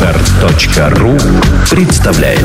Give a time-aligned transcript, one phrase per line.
[0.00, 1.16] Podster.ru
[1.68, 2.38] представляет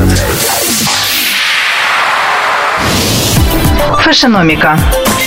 [4.00, 4.76] Фэшеномика.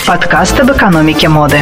[0.05, 1.59] Подкаст об экономике моды.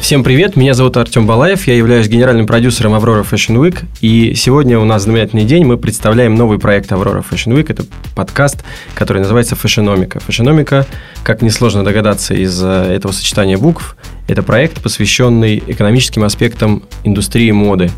[0.00, 4.78] Всем привет, меня зовут Артем Балаев, я являюсь генеральным продюсером Aurora Fashion Week, и сегодня
[4.78, 7.84] у нас знаменательный день, мы представляем новый проект Aurora Fashion Week, это
[8.16, 10.20] подкаст, который называется Фэшеномика.
[10.20, 10.86] Фэшеномика,
[11.22, 17.90] как несложно догадаться из э, этого сочетания букв, это проект, посвященный экономическим аспектам индустрии моды.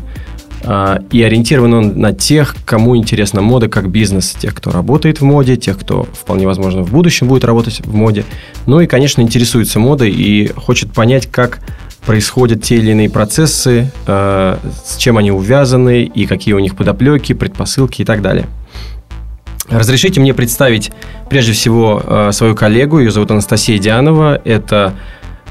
[0.63, 5.23] А, и ориентирован он на тех, кому интересна мода как бизнес, тех, кто работает в
[5.23, 8.25] моде, тех, кто вполне возможно в будущем будет работать в моде.
[8.67, 11.59] Ну и, конечно, интересуется модой и хочет понять, как
[12.05, 17.33] происходят те или иные процессы, э, с чем они увязаны и какие у них подоплеки,
[17.33, 18.47] предпосылки и так далее.
[19.69, 20.91] Разрешите мне представить
[21.29, 24.93] прежде всего э, свою коллегу, ее зовут Анастасия Дианова, это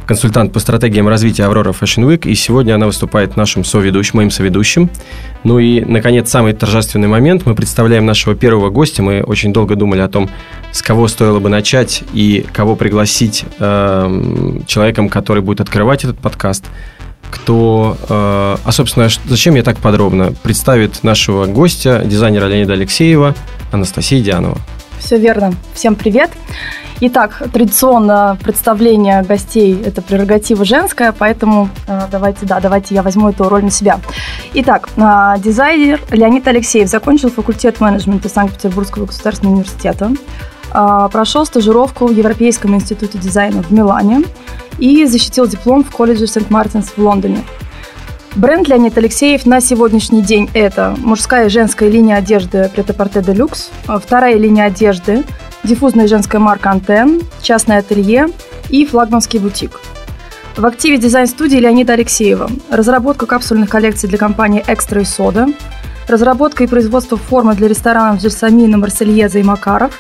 [0.07, 4.91] консультант по стратегиям развития Aurora Fashion Week, и сегодня она выступает нашим соведущим, моим соведущим.
[5.45, 7.47] Ну и, наконец, самый торжественный момент.
[7.47, 9.03] Мы представляем нашего первого гостя.
[9.03, 10.29] Мы очень долго думали о том,
[10.73, 16.65] с кого стоило бы начать и кого пригласить э, человеком, который будет открывать этот подкаст
[17.31, 17.97] кто...
[18.09, 20.35] Э, а, собственно, зачем я так подробно?
[20.43, 23.35] Представит нашего гостя, дизайнера Леонида Алексеева,
[23.73, 24.59] Анастасия Дианова.
[25.01, 25.53] Все верно.
[25.75, 26.31] Всем привет.
[27.01, 33.49] Итак, традиционно представление гостей– это прерогатива женская, поэтому э, давайте, да, давайте я возьму эту
[33.49, 33.99] роль на себя.
[34.53, 40.13] Итак, э, дизайнер Леонид Алексеев закончил факультет менеджмента Санкт-Петербургского государственного университета,
[40.75, 44.23] э, прошел стажировку в Европейском институте дизайна в Милане
[44.79, 47.43] и защитил диплом в колледже Сент-Мартинс в Лондоне.
[48.37, 54.37] Бренд Леонид Алексеев на сегодняшний день это мужская и женская линия одежды Pret-a-Porter Deluxe, вторая
[54.37, 55.25] линия одежды
[55.65, 58.29] диффузная женская марка «Антен», частное ателье
[58.69, 59.81] и флагманский бутик.
[60.57, 62.49] В активе дизайн-студии Леонида Алексеева.
[62.71, 65.49] Разработка капсульных коллекций для компании «Экстра» и «Сода»,
[66.07, 69.99] разработка и производство формы для ресторанов Джельсамина, Марсельеза и Макаров,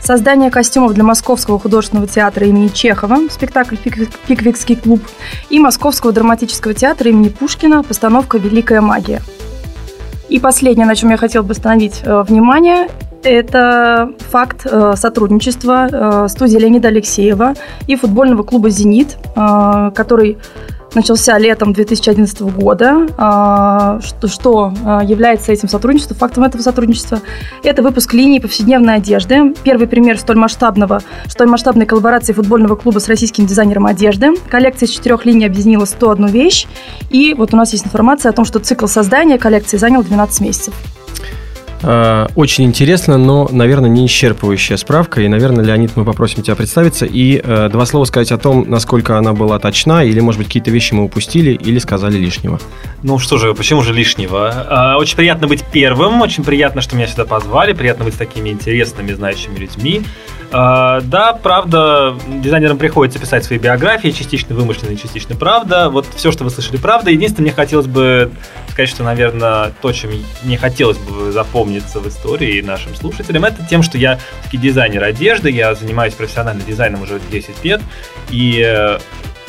[0.00, 3.76] создание костюмов для Московского художественного театра имени Чехова, спектакль
[4.26, 5.00] «Пиквикский клуб»
[5.48, 9.22] и Московского драматического театра имени Пушкина, постановка «Великая магия».
[10.28, 12.88] И последнее, на чем я хотела бы остановить э, внимание,
[13.22, 17.54] это факт э, сотрудничества э, студии Леонида Алексеева
[17.86, 20.38] и футбольного клуба «Зенит», э, который
[20.94, 23.06] начался летом 2011 года.
[24.02, 24.72] Что, что
[25.04, 27.20] является этим сотрудничеством, фактом этого сотрудничества?
[27.62, 29.54] Это выпуск линии повседневной одежды.
[29.62, 34.34] Первый пример столь масштабного, столь масштабной коллаборации футбольного клуба с российским дизайнером одежды.
[34.48, 36.66] Коллекция из четырех линий объединила 101 вещь.
[37.10, 40.74] И вот у нас есть информация о том, что цикл создания коллекции занял 12 месяцев.
[41.82, 45.22] Э, очень интересно, но, наверное, не исчерпывающая справка.
[45.22, 49.16] И, наверное, Леонид, мы попросим тебя представиться и э, два слова сказать о том, насколько
[49.16, 52.60] она была точна, или, может быть, какие-то вещи мы упустили, или сказали лишнего.
[53.02, 54.94] Ну что же, почему же лишнего?
[54.96, 58.50] Э, очень приятно быть первым, очень приятно, что меня сюда позвали, приятно быть с такими
[58.50, 60.02] интересными, знающими людьми.
[60.50, 65.90] Uh, да, правда, дизайнерам приходится писать свои биографии, частично вымышленные, частично правда.
[65.90, 67.12] Вот все, что вы слышали, правда.
[67.12, 68.32] Единственное, мне хотелось бы
[68.68, 70.10] сказать, что, наверное, то, чем
[70.42, 75.50] мне хотелось бы запомниться в истории нашим слушателям, это тем, что я таки дизайнер одежды,
[75.50, 77.80] я занимаюсь профессиональным дизайном уже 10 лет,
[78.30, 78.98] и э,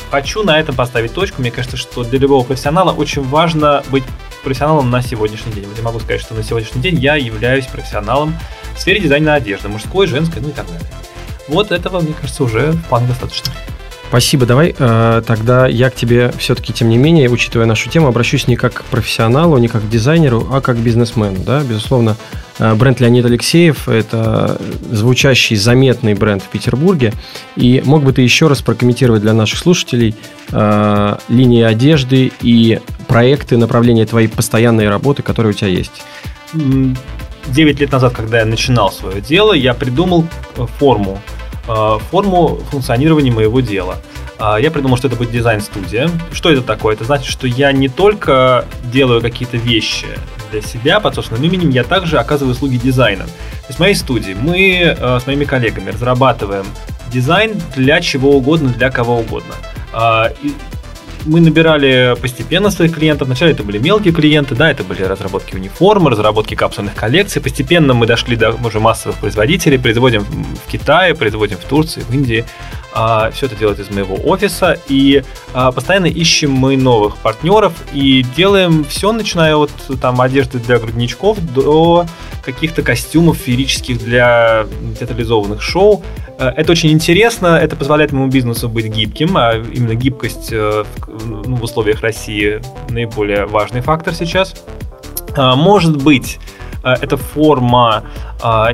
[0.08, 1.40] хочу на этом поставить точку.
[1.40, 4.04] Мне кажется, что для любого профессионала очень важно быть
[4.44, 5.64] профессионалом на сегодняшний день.
[5.66, 8.36] Вот я могу сказать, что на сегодняшний день я являюсь профессионалом
[8.74, 10.82] в сфере дизайна одежды, мужской, женской, ну и так далее.
[11.48, 13.52] Вот этого, мне кажется, уже вполне достаточно.
[14.12, 14.44] Спасибо.
[14.44, 18.56] Давай э, тогда я к тебе все-таки, тем не менее, учитывая нашу тему, обращусь не
[18.56, 21.38] как к профессионалу, не как к дизайнеру, а как к бизнесмену.
[21.42, 21.62] Да?
[21.62, 22.18] Безусловно,
[22.58, 24.60] э, бренд Леонид Алексеев– это
[24.90, 27.14] звучащий, заметный бренд в Петербурге.
[27.56, 30.14] И мог бы ты еще раз прокомментировать для наших слушателей
[30.50, 36.02] э, линии одежды и проекты, направления твоей постоянной работы, которые у тебя есть?
[37.46, 40.26] 9 лет назад, когда я начинал свое дело, я придумал
[40.78, 41.18] форму
[41.68, 43.96] Э, форму функционирования моего дела.
[44.38, 46.10] Э, я придумал, что это будет дизайн-студия.
[46.32, 46.94] Что это такое?
[46.94, 50.06] Это значит, что я не только делаю какие-то вещи
[50.50, 53.24] для себя под собственным именем, я также оказываю услуги дизайна.
[53.24, 56.66] То есть в моей студии мы э, с моими коллегами разрабатываем
[57.12, 59.54] дизайн для чего угодно, для кого угодно
[61.24, 63.26] мы набирали постепенно своих клиентов.
[63.28, 67.40] Вначале это были мелкие клиенты, да, это были разработки униформы, разработки капсульных коллекций.
[67.40, 72.44] Постепенно мы дошли до уже массовых производителей, производим в Китае, производим в Турции, в Индии.
[72.94, 75.22] А, все это делает из моего офиса, и
[75.54, 79.70] а, постоянно ищем мы новых партнеров и делаем все, начиная от
[80.00, 82.06] там одежды для грудничков до
[82.44, 84.66] каких-то костюмов феерических для
[84.98, 86.02] театрализованных шоу.
[86.42, 91.56] Э, это очень интересно, это позволяет моему бизнесу быть гибким, а именно гибкость э, ну,
[91.56, 92.60] в условиях России
[92.90, 94.54] наиболее важный фактор сейчас.
[95.36, 96.38] А, может быть,
[96.82, 98.04] а, эта форма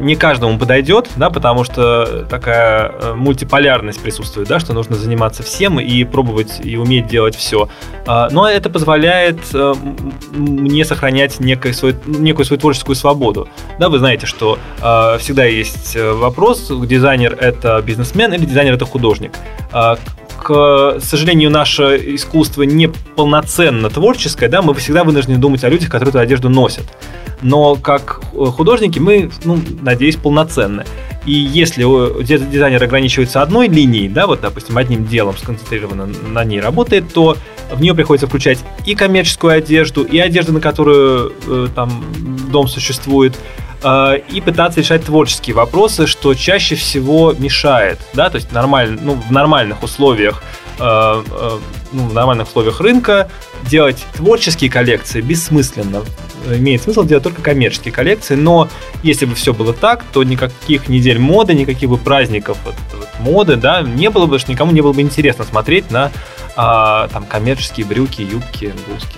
[0.01, 5.79] не каждому подойдет, да, потому что такая э, мультиполярность присутствует, да, что нужно заниматься всем
[5.79, 7.69] и пробовать и уметь делать все.
[8.07, 9.75] Но это позволяет э,
[10.33, 13.49] мне сохранять некую свою, некую свою творческую свободу.
[13.79, 14.59] Да, вы знаете, что
[15.19, 19.33] всегда есть э, вопрос, дизайнер это бизнесмен или дизайнер это художник
[20.39, 26.11] к сожалению, наше искусство не полноценно творческое, да, мы всегда вынуждены думать о людях, которые
[26.11, 26.85] эту одежду носят.
[27.43, 30.85] Но как художники мы, ну, надеюсь, полноценны.
[31.27, 31.83] И если
[32.23, 37.37] дизайнер ограничивается одной линией, да, вот, допустим, одним делом сконцентрированно на ней работает, то
[37.71, 42.03] в нее приходится включать и коммерческую одежду, и одежду, на которую э, там
[42.51, 43.37] дом существует,
[43.83, 49.15] э, и пытаться решать творческие вопросы, что чаще всего мешает, да, то есть нормаль, ну,
[49.15, 50.43] в нормальных условиях
[50.79, 51.59] э, э,
[51.93, 53.31] ну, в нормальных условиях рынка
[53.63, 56.03] делать творческие коллекции бессмысленно.
[56.47, 58.69] Имеет смысл делать только коммерческие коллекции, но
[59.03, 63.57] если бы все было так, то никаких недель моды, никаких бы праздников вот, вот, моды,
[63.57, 66.11] да, не было бы, что никому не было бы интересно смотреть на
[66.57, 69.17] а, там коммерческие брюки, юбки, блузки.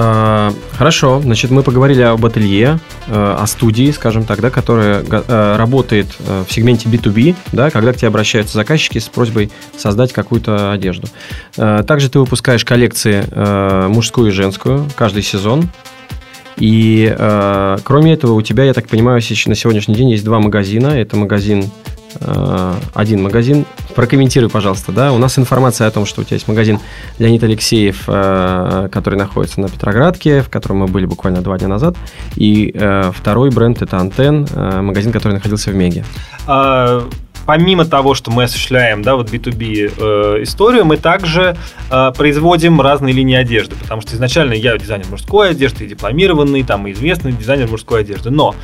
[0.00, 2.78] А, хорошо, значит, мы поговорили об ателье,
[3.08, 7.92] э, о студии, скажем так, да, которая э, работает э, в сегменте B2B, да, когда
[7.92, 11.08] к тебе обращаются заказчики с просьбой создать какую-то одежду.
[11.56, 13.24] Также ты выпускаешь коллекции
[13.88, 15.68] мужскую и женскую каждый сезон.
[16.56, 17.14] И
[17.84, 20.88] кроме этого, у тебя, я так понимаю, на сегодняшний день есть два магазина.
[20.88, 21.70] Это магазин
[22.94, 23.64] один магазин.
[23.94, 25.12] Прокомментируй, пожалуйста, да.
[25.12, 26.78] У нас информация о том, что у тебя есть магазин
[27.18, 31.96] Леонид Алексеев, э, который находится на Петроградке, в котором мы были буквально два дня назад.
[32.36, 36.04] И э, второй бренд это Антен, магазин, который находился в Меге.
[36.46, 37.08] А,
[37.48, 41.56] помимо того, что мы осуществляем, да, вот B2B э, историю, мы также
[41.90, 46.86] э, производим разные линии одежды, потому что изначально я дизайнер мужской одежды, и дипломированный, там,
[46.86, 48.54] и известный дизайнер мужской одежды, но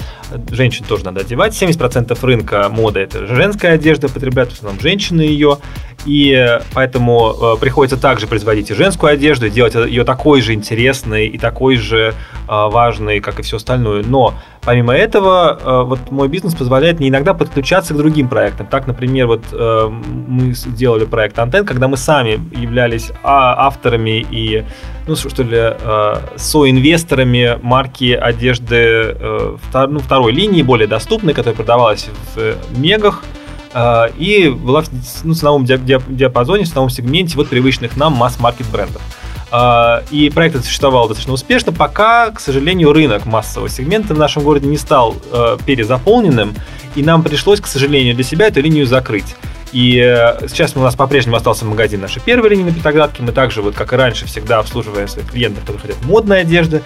[0.50, 5.56] женщин тоже надо одевать, 70% рынка моды это женская одежда, потребляют в основном женщины ее,
[6.04, 11.38] и поэтому э, приходится также производить и женскую одежду, делать ее такой же интересной и
[11.38, 12.12] такой же э,
[12.48, 14.02] важной, как и все остальное.
[14.06, 18.66] Но помимо этого, э, вот мой бизнес позволяет мне иногда подключаться к другим проектам.
[18.66, 24.64] Так, например, вот мы сделали проект Антен, когда мы сами являлись а, авторами и,
[25.06, 25.74] ну что ли,
[26.36, 29.16] соинвесторами марки одежды
[29.72, 33.22] ну, второй линии, более доступной, которая продавалась в мегах.
[33.74, 34.88] А, и была в
[35.24, 39.02] ну, ценовом диапазоне, в ценовом сегменте вот привычных нам масс-маркет брендов.
[39.50, 44.68] А, и проект существовал достаточно успешно, пока, к сожалению, рынок массового сегмента в нашем городе
[44.68, 46.54] не стал э, перезаполненным,
[46.94, 49.36] и нам пришлось, к сожалению, для себя эту линию закрыть.
[49.72, 53.22] И э, сейчас у нас по-прежнему остался магазин нашей первой линии на Петроградке.
[53.22, 56.82] Мы также, вот как и раньше, всегда обслуживаем своих клиентов, которые хотят модной одежды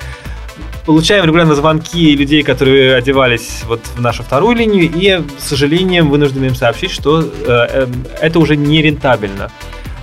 [0.87, 6.47] получаем регулярно звонки людей, которые одевались вот в нашу вторую линию, и, с сожалением, вынуждены
[6.47, 7.87] им сообщить, что э, э,
[8.21, 9.51] это уже не рентабельно.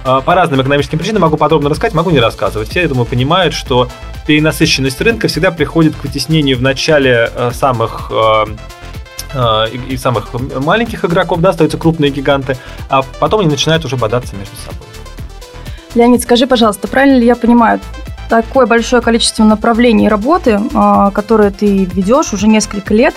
[0.06, 2.70] Э, по разным экономическим причинам могу подробно рассказать, могу не рассказывать.
[2.70, 3.90] Все, я думаю, понимают, что
[4.28, 8.46] перенасыщенность рынка всегда приходит к вытеснению в начале э, самых э,
[9.34, 12.58] э и, самых маленьких игроков, да, остаются крупные гиганты,
[12.90, 14.88] а потом они начинают уже бодаться между собой.
[15.96, 17.80] Леонид, скажи, пожалуйста, правильно ли я понимаю,
[18.30, 23.14] такое большое количество направлений работы, а, которые ты ведешь уже несколько лет,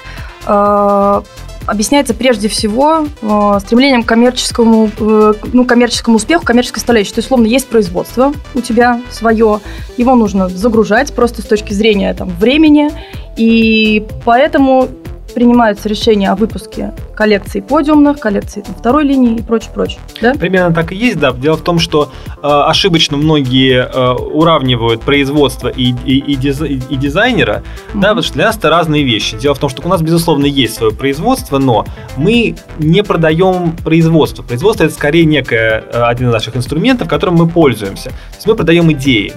[0.46, 1.22] а,
[1.68, 7.12] объясняется прежде всего а, стремлением к коммерческому, э, ну, коммерческому успеху, коммерческой составляющей.
[7.12, 9.60] То есть, условно, есть производство у тебя свое,
[9.98, 12.90] его нужно загружать просто с точки зрения там, времени,
[13.36, 14.88] и поэтому
[15.34, 19.98] принимаются решения о выпуске коллекций подиумных, коллекций там, второй линии и прочее, прочее.
[20.20, 20.34] Да?
[20.34, 21.32] Примерно так и есть, да.
[21.32, 26.80] Дело в том, что э, ошибочно многие э, уравнивают производство и, и, и, диз, и,
[26.88, 28.00] и дизайнера, mm-hmm.
[28.00, 29.36] да, потому что для нас это разные вещи.
[29.36, 34.42] Дело в том, что у нас, безусловно, есть свое производство, но мы не продаем производство.
[34.42, 38.10] Производство это скорее некое э, один из наших инструментов, которым мы пользуемся.
[38.10, 39.32] То есть мы продаем идеи.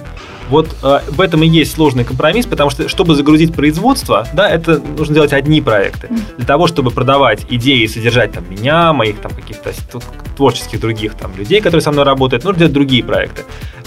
[0.52, 4.78] Вот э, в этом и есть сложный компромисс, потому что, чтобы загрузить производство, да, это
[4.98, 6.10] нужно делать одни проекты.
[6.36, 9.72] Для того, чтобы продавать идеи и содержать там меня, моих там каких-то
[10.36, 13.44] творческих других там людей, которые со мной работают, нужно делать другие проекты.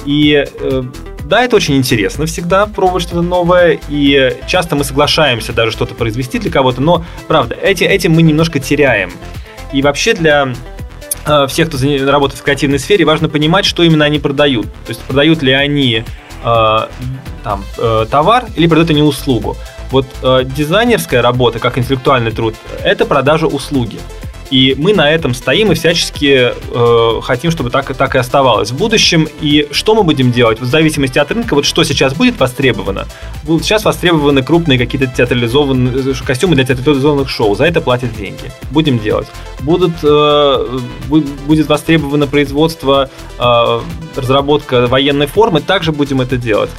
[0.07, 0.83] И э,
[1.25, 6.39] да, это очень интересно всегда пробовать что-то новое, и часто мы соглашаемся даже что-то произвести
[6.39, 9.11] для кого-то, но, правда, эти, этим мы немножко теряем.
[9.71, 10.51] И вообще для
[11.27, 11.77] э, всех, кто
[12.11, 14.65] работает в креативной сфере, важно понимать, что именно они продают.
[14.65, 16.03] То есть продают ли они
[16.43, 16.87] Э,
[17.43, 19.55] там, э, товар или продают они услугу.
[19.91, 23.99] Вот э, дизайнерская работа, как интеллектуальный труд, это продажа услуги.
[24.51, 28.77] И мы на этом стоим и всячески э, хотим, чтобы так, так и оставалось в
[28.77, 29.27] будущем.
[29.41, 30.59] И что мы будем делать?
[30.59, 33.07] В зависимости от рынка, вот что сейчас будет востребовано.
[33.43, 37.55] Будут сейчас востребованы крупные какие-то театрализованные э, костюмы для театрализованных шоу.
[37.55, 38.51] За это платят деньги.
[38.71, 39.27] Будем делать.
[39.61, 43.09] Будут, э, будет востребовано производство,
[43.39, 43.79] э,
[44.15, 45.61] разработка военной формы.
[45.61, 46.69] Также будем это делать.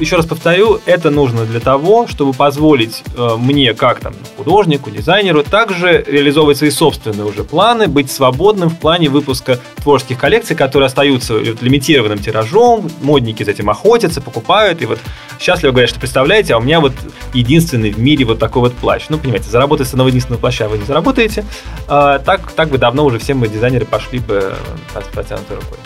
[0.00, 4.90] Э, еще раз повторю, это нужно для того, чтобы позволить э, мне, как там художнику,
[4.90, 10.86] дизайнеру, также реализовывать свои собственные уже планы, быть свободным в плане выпуска творческих коллекций, которые
[10.86, 14.98] остаются лимитированным тиражом, модники за этим охотятся, покупают, и вот
[15.38, 16.92] счастливо говорят, что представляете, а у меня вот
[17.34, 19.06] единственный в мире вот такой вот плащ.
[19.08, 21.44] Ну, понимаете, заработать с одного единственного плаща вы не заработаете,
[21.88, 24.54] э, так, так бы давно уже все мы дизайнеры пошли бы
[24.94, 25.78] с протянутой рукой.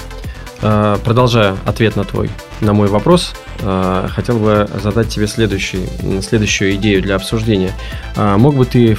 [0.66, 2.30] Э, продолжая ответ на твой,
[2.62, 5.86] на мой вопрос, э, хотел бы задать тебе следующий,
[6.22, 7.72] следующую идею для обсуждения.
[8.16, 8.96] Э, мог бы ты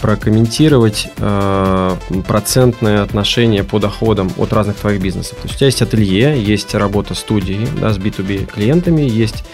[0.00, 1.08] прокомментировать
[2.26, 5.38] процентное отношение по доходам от разных твоих бизнесов?
[5.38, 9.44] То есть у тебя есть ателье, есть работа студии да, с B2B клиентами, есть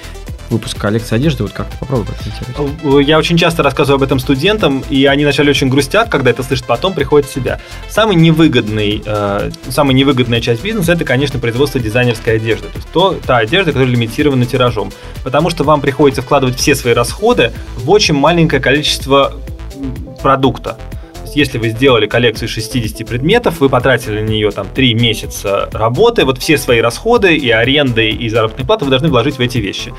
[0.50, 3.07] выпуск коллекции одежды, вот как-то попробуй прокомментировать.
[3.07, 6.67] Я очень часто рассказываю об этом студентам, и они вначале очень грустят, когда это слышат,
[6.67, 7.61] потом приходят в себя.
[7.88, 12.69] Самый невыгодный, э, самая невыгодная часть бизнеса– это, конечно, производство дизайнерской одежды.
[12.69, 14.93] То есть то, та одежда, которая лимитирована тиражом.
[15.25, 19.35] Потому что вам приходится вкладывать все свои расходы в очень маленькое количество
[20.23, 20.76] продукта
[21.37, 26.38] если вы сделали коллекцию 60 предметов, вы потратили на нее там 3 месяца работы, вот
[26.38, 29.92] все свои расходы и аренды, и заработные платы вы должны вложить в эти вещи.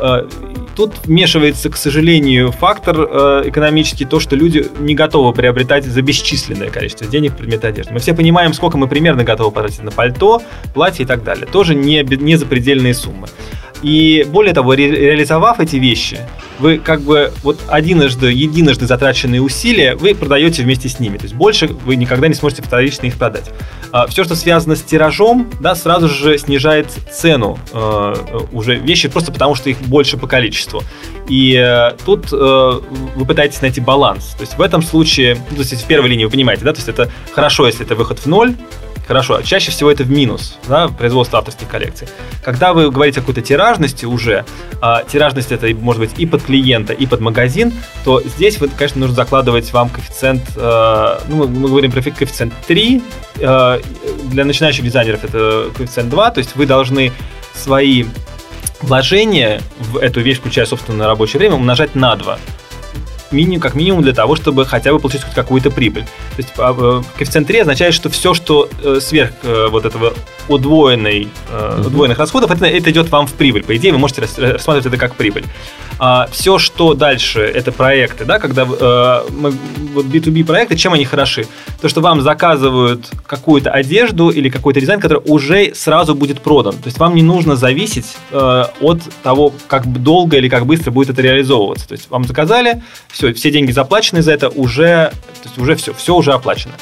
[0.00, 0.26] Э,
[0.74, 6.70] тут вмешивается, к сожалению, фактор э, экономический, то, что люди не готовы приобретать за бесчисленное
[6.70, 7.92] количество денег предметы одежды.
[7.92, 10.42] Мы все понимаем, сколько мы примерно готовы потратить на пальто,
[10.74, 11.46] платье и так далее.
[11.46, 13.28] Тоже не, не запредельные суммы.
[13.84, 16.18] И более того, ре- реализовав эти вещи,
[16.58, 21.18] вы как бы вот одиножды, единожды затраченные усилия вы продаете вместе с ними.
[21.18, 23.50] То есть больше вы никогда не сможете вторично их продать.
[23.92, 28.14] А, все, что связано с тиражом, да, сразу же снижает цену э,
[28.52, 30.82] уже вещи просто потому, что их больше по количеству.
[31.28, 32.80] И э, тут э,
[33.16, 34.34] вы пытаетесь найти баланс.
[34.38, 36.78] То есть в этом случае, ну, то есть в первой линии вы понимаете, да, то
[36.78, 38.54] есть это хорошо, если это выход в ноль,
[39.06, 42.08] Хорошо, чаще всего это в минус, да, производство авторских коллекций.
[42.42, 44.46] Когда вы говорите о какой-то тиражности уже,
[44.80, 47.72] а, тиражность это может быть и под клиента, и под магазин,
[48.04, 53.02] то здесь, вы, конечно, нужно закладывать вам коэффициент, э, ну, мы говорим про коэффициент 3,
[53.40, 53.80] э,
[54.24, 57.12] для начинающих дизайнеров это коэффициент 2, то есть вы должны
[57.52, 58.04] свои
[58.80, 62.38] вложения в эту вещь, включая собственное рабочее время, умножать на 2
[63.30, 66.02] минимум, как минимум для того, чтобы хотя бы получить хоть какую-то прибыль.
[66.02, 70.14] То есть а, э, коэффициент 3 означает, что все, что э, сверх э, вот этого
[70.46, 71.28] удвоенной,
[71.86, 73.64] удвоенных расходов, это, это идет вам в прибыль.
[73.64, 75.44] По идее, вы можете рассматривать это как прибыль.
[75.98, 79.54] А все, что дальше, это проекты, да, когда мы,
[79.94, 81.46] вот B2B проекты, чем они хороши?
[81.80, 86.74] То, что вам заказывают какую-то одежду или какой-то дизайн, который уже сразу будет продан.
[86.74, 91.22] То есть вам не нужно зависеть от того, как долго или как быстро будет это
[91.22, 91.88] реализовываться.
[91.88, 92.82] То есть вам заказали,
[93.14, 96.74] все, все деньги заплачены за это, уже, то есть уже все, все уже оплачено.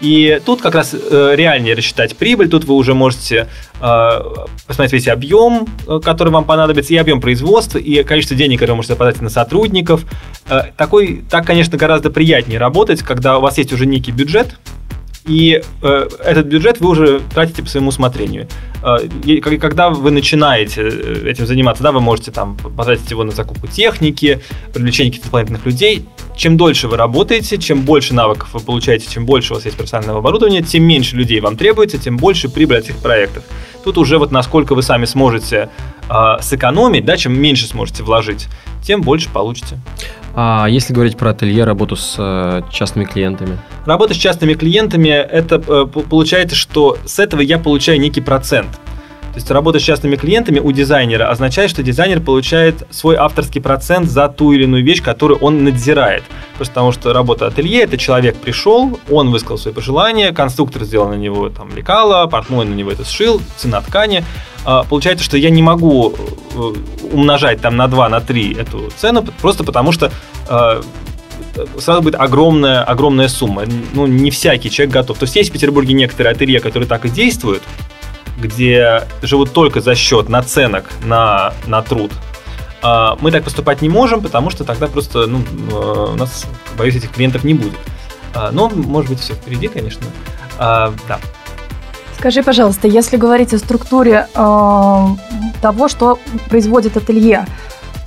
[0.00, 3.48] И тут как раз э, реальнее рассчитать прибыль, тут вы уже можете
[3.80, 4.20] э,
[4.66, 8.76] посмотреть весь объем, э, который вам понадобится, и объем производства, и количество денег, которое вы
[8.76, 10.04] можете потратить на сотрудников.
[10.76, 14.56] Такой, так, конечно, гораздо приятнее работать, когда у вас есть уже некий бюджет,
[15.30, 18.48] и э, этот бюджет вы уже тратите по своему усмотрению.
[18.82, 18.96] Э,
[19.58, 24.40] когда вы начинаете э, этим заниматься, да, вы можете там потратить его на закупку техники,
[24.74, 26.04] привлечение каких-то дополнительных людей.
[26.36, 30.18] Чем дольше вы работаете, чем больше навыков вы получаете, чем больше у вас есть профессионального
[30.18, 33.44] оборудования, тем меньше людей вам требуется, тем больше прибыль от этих проектов.
[33.84, 35.70] Тут уже вот насколько вы сами сможете
[36.08, 38.48] э, сэкономить, да, чем меньше сможете вложить,
[38.82, 39.78] тем больше получите.
[40.34, 43.58] А если говорить про ателье, работу с э, частными клиентами?
[43.84, 48.68] Работа с частными клиентами, это э, получается, что с этого я получаю некий процент.
[49.32, 54.10] То есть работа с частными клиентами у дизайнера означает, что дизайнер получает свой авторский процент
[54.10, 56.24] за ту или иную вещь, которую он надзирает.
[56.56, 61.14] Просто потому что работа ателье– это человек пришел, он высказал свои пожелания, конструктор сделал на
[61.14, 64.24] него там лекало, портной на него это сшил, цена ткани.
[64.64, 66.72] А, получается, что я не могу э,
[67.12, 70.12] умножать там на 2, на 3 эту цену, просто потому что
[70.48, 70.82] э,
[71.78, 73.64] сразу будет огромная, огромная сумма.
[73.92, 75.18] Ну, не всякий человек готов.
[75.18, 77.62] То есть есть в Петербурге некоторые ателье, которые так и действуют,
[78.38, 82.12] где живут только за счет наценок на, на труд,
[82.82, 86.46] а, мы так поступать не можем, потому что тогда просто ну, э, у нас,
[86.78, 87.78] боюсь, этих клиентов не будет.
[88.34, 90.06] А, но, может быть, все впереди, конечно.
[90.58, 91.18] А, да.
[92.20, 95.06] Скажи, пожалуйста, если говорить о структуре э,
[95.62, 96.18] того, что
[96.50, 97.46] производит ателье,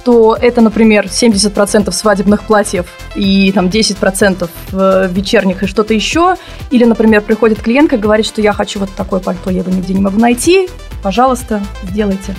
[0.03, 6.35] что это, например, 70% свадебных платьев и там 10% в вечерних и что-то еще.
[6.69, 9.95] Или, например, приходит клиентка и говорит, что я хочу вот такое пальто, я его нигде
[9.95, 10.69] не могу найти.
[11.01, 12.35] Пожалуйста, сделайте.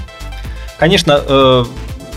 [0.78, 1.64] Конечно, э,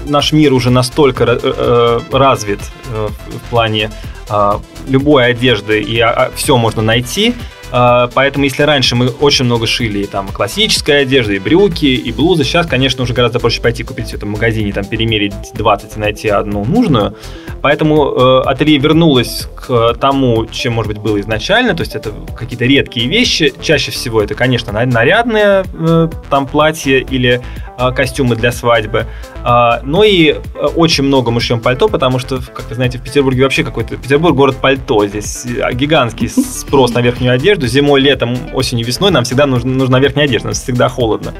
[0.05, 2.59] наш мир уже настолько э, э, развит
[2.93, 3.89] э, в плане
[4.29, 4.51] э,
[4.87, 7.33] любой одежды, и а, а, все можно найти,
[7.71, 12.67] поэтому, если раньше мы очень много шили там классической одежды, и брюки, и блузы, сейчас,
[12.67, 17.15] конечно, уже гораздо проще пойти купить в магазине, там перемерить 20 и найти одну нужную.
[17.61, 22.65] Поэтому э, ателье вернулось к тому, чем, может быть, было изначально, то есть это какие-то
[22.65, 23.53] редкие вещи.
[23.61, 27.41] Чаще всего это, конечно, нарядные э, там платья или
[27.77, 29.07] э, костюмы для свадьбы.
[29.43, 30.37] Э, но и э,
[30.75, 33.97] очень много мы шьем пальто, потому что, как вы знаете, в Петербурге вообще какой-то...
[33.97, 35.05] Петербург город пальто.
[35.07, 40.25] Здесь э, гигантский спрос на верхнюю одежду зимой, летом, осенью, весной нам всегда нужна, верхняя
[40.27, 41.33] одежда, нас всегда холодно.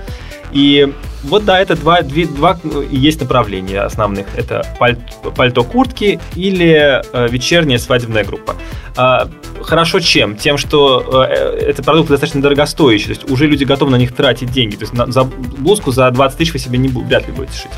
[0.52, 2.58] И вот да, это два, две, два
[2.90, 4.28] есть направления основных.
[4.36, 8.56] Это пальто, пальто куртки или э, вечерняя свадебная группа.
[8.96, 9.30] А,
[9.62, 10.36] хорошо чем?
[10.36, 14.52] Тем, что э, это продукты достаточно дорогостоящие, то есть уже люди готовы на них тратить
[14.52, 14.76] деньги.
[14.76, 17.72] То есть на, за блузку за 20 тысяч вы себе не, вряд ли будете шить.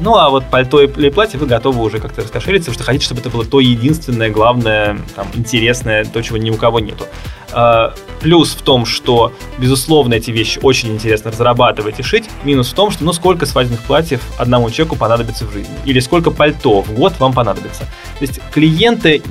[0.00, 3.20] Ну, а вот пальто и платье вы готовы уже как-то раскошелиться, потому что хотите, чтобы
[3.20, 7.06] это было то единственное, главное, там, интересное, то, чего ни у кого нету.
[7.52, 12.30] А, плюс в том, что, безусловно, эти вещи очень интересно разрабатывать и шить.
[12.44, 15.74] Минус в том, что, ну, сколько свадебных платьев одному человеку понадобится в жизни.
[15.84, 17.82] Или сколько пальто в год вам понадобится.
[18.18, 19.22] То есть клиенты,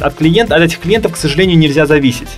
[0.00, 2.28] от, клиента, от этих клиентов, к сожалению, нельзя зависеть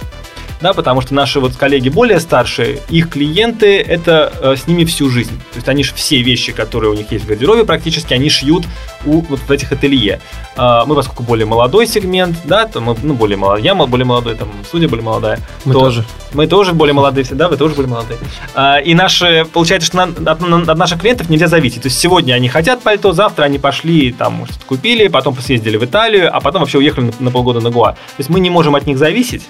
[0.61, 5.09] да, потому что наши вот коллеги более старшие, их клиенты это э, с ними всю
[5.09, 5.37] жизнь.
[5.53, 8.65] То есть они же все вещи, которые у них есть в гардеробе, практически они шьют
[9.07, 10.21] у вот в этих ателье.
[10.57, 14.35] Э, мы, поскольку более молодой сегмент, да, то мы, ну, более молодой, я более молодой,
[14.35, 15.38] там, судья более молодая.
[15.65, 16.05] Мы то, тоже.
[16.33, 18.19] Мы тоже более молодые все, да, вы тоже более молодые.
[18.55, 21.83] Э, и наши, получается, что на, от, от наших клиентов нельзя зависеть.
[21.83, 25.85] То есть сегодня они хотят пальто, завтра они пошли, там, что-то купили, потом съездили в
[25.85, 27.93] Италию, а потом вообще уехали на, на полгода на Гуа.
[27.93, 29.43] То есть мы не можем от них зависеть,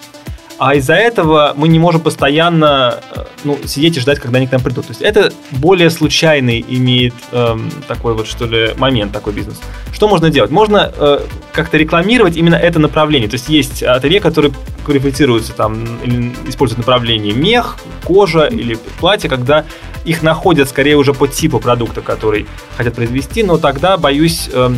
[0.58, 4.52] а из-за этого мы не можем постоянно э, ну, сидеть и ждать, когда они к
[4.52, 4.86] нам придут.
[4.86, 9.60] То есть это более случайный имеет эм, такой вот, что ли, момент, такой бизнес.
[9.92, 10.50] Что можно делать?
[10.50, 11.20] Можно э,
[11.52, 13.28] как-то рекламировать именно это направление.
[13.28, 14.52] То есть есть ателье, которые
[14.84, 19.64] квалифицируются там, или используют направление мех, кожа или платье, когда
[20.04, 24.74] их находят скорее уже по типу продукта, который хотят произвести, но тогда, боюсь, э, а,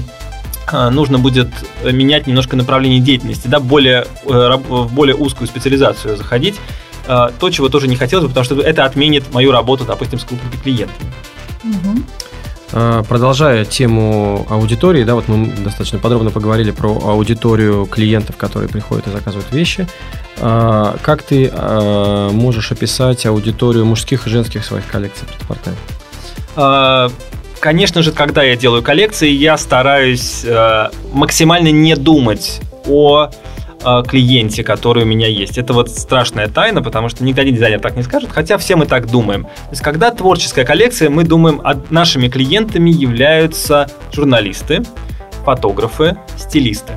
[0.72, 1.48] нужно будет
[1.85, 6.56] менять немножко направление деятельности, да, более, э, в более узкую специализацию заходить.
[7.06, 10.24] А, то, чего тоже не хотелось бы, потому что это отменит мою работу, допустим, с
[10.24, 11.11] крупными клиентами.
[11.64, 13.04] Угу.
[13.09, 19.11] Продолжая тему аудитории, да, вот мы достаточно подробно поговорили про аудиторию клиентов, которые приходят и
[19.11, 19.88] заказывают вещи.
[20.37, 21.50] Как ты
[22.30, 25.76] можешь описать аудиторию мужских и женских своих коллекций предпортами?
[27.61, 33.29] Конечно же, когда я делаю коллекции, я стараюсь э, максимально не думать о
[33.85, 35.59] э, клиенте, который у меня есть.
[35.59, 39.11] Это вот страшная тайна, потому что никогда дизайнер так не скажет, хотя все мы так
[39.11, 39.44] думаем.
[39.44, 44.83] То есть, когда творческая коллекция, мы думаем, а нашими клиентами являются журналисты,
[45.44, 46.94] фотографы, стилисты.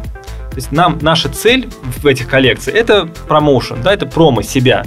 [0.51, 4.83] То есть нам наша цель в этих коллекциях это промоушен, да, это промо себя.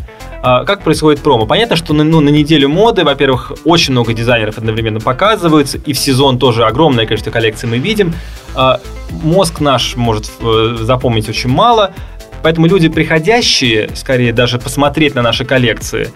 [0.48, 1.44] А, как происходит промо?
[1.44, 5.98] Понятно, что на, ну, на неделю моды, во-первых, очень много дизайнеров одновременно показываются, и в
[5.98, 8.14] сезон тоже огромное количество коллекций мы видим.
[8.54, 8.78] А,
[9.10, 11.94] мозг наш может э, запомнить очень мало,
[12.44, 16.12] поэтому люди, приходящие, скорее даже посмотреть на наши коллекции,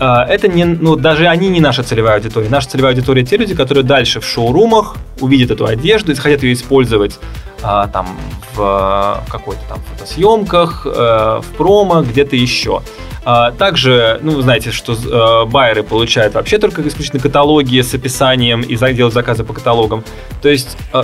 [0.00, 2.48] а, это не, ну, даже они не наша целевая аудитория.
[2.48, 6.54] Наша целевая аудитория те люди, которые дальше в шоурумах увидят эту одежду и захотят ее
[6.54, 7.18] использовать
[7.64, 8.06] а, там
[8.54, 12.82] в какой-то там фотосъемках, э, в промо, где-то еще.
[13.24, 18.60] А, также, ну, вы знаете, что э, байеры получают вообще только исключительно каталоги с описанием
[18.60, 20.04] и делают заказы по каталогам.
[20.42, 21.02] То есть э,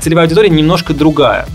[0.00, 1.46] целевая аудитория немножко другая.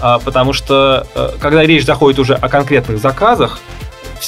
[0.00, 3.60] А, потому что, э, когда речь заходит уже о конкретных заказах,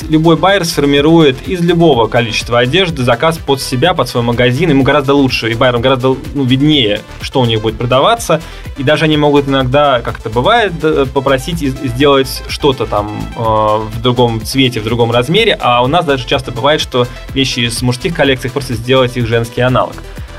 [0.02, 4.70] любой байер сформирует из любого количества одежды заказ под себя, под свой магазин.
[4.70, 8.40] Ему гораздо лучше, и байерам гораздо ну, виднее, что у них будет продаваться.
[8.78, 10.72] И даже они могут иногда, как это бывает,
[11.12, 15.56] попросить сделать что-то там э, в другом цвете, в другом размере.
[15.61, 19.61] А у нас даже часто бывает, что вещи из мужских коллекций просто сделать их женский
[19.61, 19.96] аналог.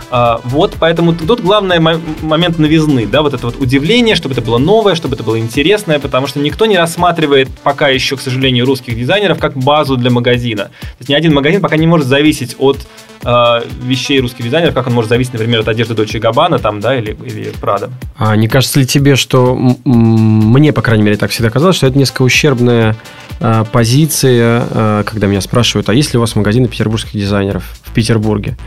[0.10, 4.58] А, вот, поэтому тут главный момент новизны, да, вот это вот удивление, чтобы это было
[4.58, 8.96] новое, чтобы это было интересное, потому что никто не рассматривает пока еще, к сожалению, русских
[8.96, 10.66] дизайнеров как базу для магазина.
[10.66, 12.88] То есть ни один магазин пока не может зависеть от
[13.28, 16.98] э, вещей русских дизайнеров, как он может зависеть, например, от одежды Дольче Габбана там, да,
[16.98, 17.90] или, или Прада.
[18.18, 21.98] А не кажется ли тебе, что мне, по крайней мере, так всегда казалось, что это
[21.98, 22.96] несколько ущербная
[23.42, 27.92] э, позиция, э, когда меня спрашивают, а есть ли у вас магазины петербургских дизайнеров в
[27.94, 28.58] Петербурге?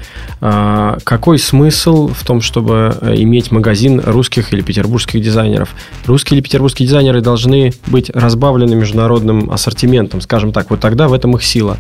[0.43, 5.69] Э, какой какой смысл в том, чтобы э, иметь магазин русских или петербургских дизайнеров?
[6.07, 10.71] Русские или петербургские дизайнеры должны быть разбавлены международным ассортиментом, скажем так.
[10.71, 11.79] Вот тогда в этом их сила.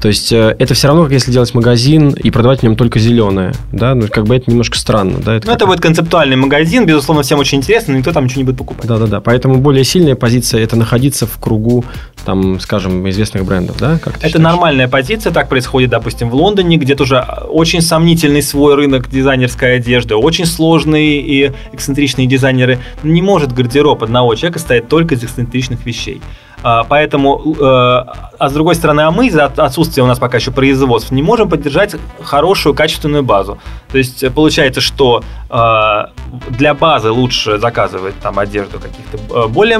[0.00, 2.98] То есть э, это все равно, как если делать магазин и продавать в нем только
[2.98, 3.52] зеленое.
[3.72, 3.94] Да?
[3.94, 5.18] Ну, как бы это немножко странно.
[5.18, 5.34] Да?
[5.34, 8.44] Это, ну, это будет концептуальный магазин, безусловно, всем очень интересно, но никто там ничего не
[8.44, 8.86] будет покупать.
[8.86, 9.20] Да-да-да.
[9.20, 11.84] Поэтому более сильная позиция– это находиться в кругу,
[12.24, 13.76] там, скажем, известных брендов.
[13.78, 13.98] Да?
[13.98, 14.44] Как это считаешь?
[14.44, 15.32] нормальная позиция.
[15.32, 21.20] Так происходит, допустим, в Лондоне, где тоже очень сомнительный свой рынок дизайнерской одежды, очень сложные
[21.20, 22.78] и эксцентричные дизайнеры.
[23.02, 26.20] Не может гардероб одного человека стоять только из эксцентричных вещей.
[26.62, 30.50] А, поэтому, э, а с другой стороны, а мы из-за отсутствия у нас пока еще
[30.50, 33.58] производств не можем поддержать хорошую, качественную базу.
[33.92, 36.04] То есть э, получается, что э,
[36.50, 39.78] для базы лучше заказывать там одежду каких-то более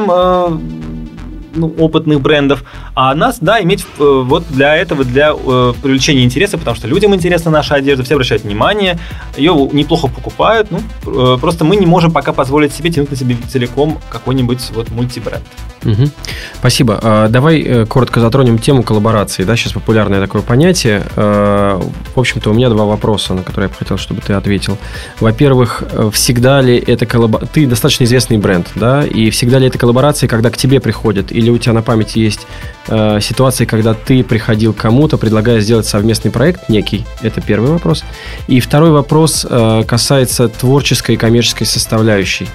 [1.57, 6.59] ну, опытных брендов, а нас, да, иметь э, вот для этого, для э, привлечения интереса,
[6.59, 8.99] потому что людям интересна наша одежда, все обращают внимание,
[9.37, 13.37] ее неплохо покупают, ну, э, просто мы не можем пока позволить себе тянуть на себе
[13.49, 15.43] целиком какой-нибудь вот мультибренд.
[15.87, 16.11] Угу.
[16.59, 16.99] Спасибо.
[17.01, 19.45] А, давай э, коротко затронем тему коллаборации.
[19.45, 21.05] Да, сейчас популярное такое понятие.
[21.17, 21.81] А,
[22.15, 24.79] в общем-то, у меня два вопроса, на которые я бы хотел, чтобы ты ответил.
[25.21, 27.53] Во-первых, э, всегда ли это коллаборация...
[27.53, 31.51] Ты достаточно известный бренд, да, и всегда ли это коллаборации, когда к тебе приходят, или
[31.51, 32.47] у тебя на памяти есть
[32.89, 37.05] э, ситуации, когда ты приходил к кому-то, предлагая сделать совместный проект некий?
[37.23, 38.05] Это первый вопрос.
[38.47, 42.47] И второй вопрос э, касается творческой и коммерческой составляющей.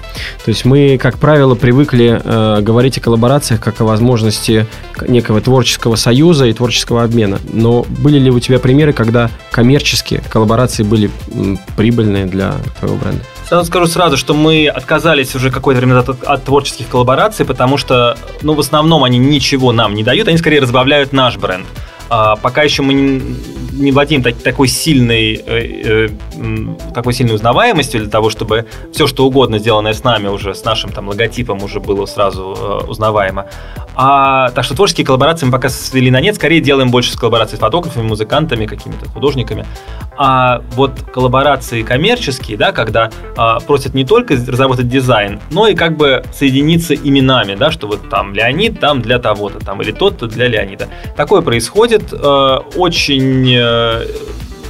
[0.44, 4.66] То есть мы, как правило, привыкли э, говорить о коллаборациях как о возможности
[5.06, 7.38] некого творческого союза и творческого обмена.
[7.52, 11.10] Но были ли у тебя примеры, когда коммерческие коллаборации были
[11.76, 13.22] прибыльные для твоего бренда?
[13.52, 18.16] Сразу скажу сразу, что мы отказались уже какое-то время от, от творческих коллабораций, потому что,
[18.40, 21.66] ну, в основном они ничего нам не дают, они скорее разбавляют наш бренд.
[22.08, 23.36] А, пока еще мы не,
[23.72, 26.08] не владеем так, такой сильной э, э,
[26.94, 30.90] такой сильной узнаваемостью для того, чтобы все, что угодно сделанное с нами уже, с нашим
[30.90, 33.46] там логотипом уже было сразу э, узнаваемо.
[33.94, 37.58] А, так что творческие коллаборации мы пока свели на нет, скорее делаем больше с коллаборацией
[37.58, 39.66] с фотографами, музыкантами, какими-то художниками.
[40.16, 45.96] А вот коллаборации коммерческие, да, когда а, просят не только разработать дизайн, но и как
[45.96, 50.48] бы соединиться именами, да, что вот там Леонид, там для того-то, там или тот-то для
[50.48, 50.88] Леонида.
[51.16, 54.06] Такое происходит э, очень э,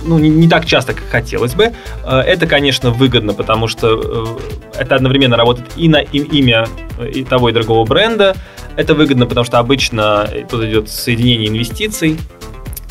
[0.04, 1.72] ну, не, не так часто, как хотелось бы.
[2.04, 4.38] Э, это, конечно, выгодно, потому что
[4.76, 6.66] э, это одновременно работает и на имя
[7.12, 8.36] и того, и другого бренда.
[8.76, 12.18] Это выгодно, потому что обычно тут идет соединение инвестиций,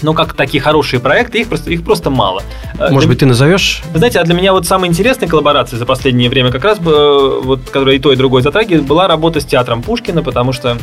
[0.03, 2.43] но как такие хорошие проекты, их просто, их просто мало.
[2.79, 3.07] Э, Может для...
[3.09, 3.81] быть, ты назовешь?
[3.91, 7.69] Вы знаете, а для меня вот самая интересная коллаборация за последнее время как раз, вот,
[7.69, 10.77] которая и то, и другое затрагивает, была работа с театром Пушкина, потому что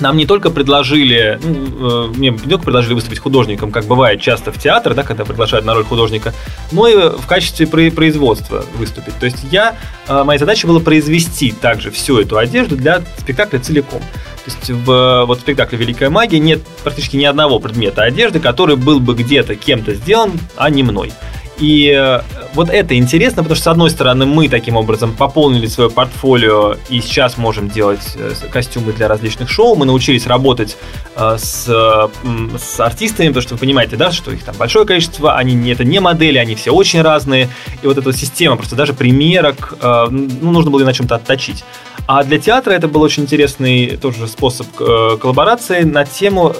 [0.00, 4.52] нам не только предложили, ну, э, мне не только предложили выступить художником, как бывает часто
[4.52, 6.32] в театр, да, когда приглашают на роль художника,
[6.72, 9.14] но и в качестве производства выступить.
[9.18, 14.00] То есть я, э, моя задача была произвести также всю эту одежду для спектакля целиком.
[14.00, 18.98] То есть в вот, спектакле «Великая магия» нет практически ни одного предмета одежды, который был
[18.98, 21.12] бы где-то кем-то сделан, а не мной.
[21.58, 22.20] И э,
[22.54, 27.00] вот это интересно, потому что, с одной стороны, мы таким образом пополнили свое портфолио и
[27.00, 29.74] сейчас можем делать э, костюмы для различных шоу.
[29.74, 30.76] Мы научились работать
[31.16, 35.70] э, с, с артистами, потому что вы понимаете, да, что их там большое количество, они
[35.70, 37.48] это не модели, они все очень разные.
[37.82, 41.64] И вот эта система, просто даже примерок, ну, нужно было на чем-то отточить.
[42.06, 46.54] А для театра это был очень интересный тоже способ коллаборации на тему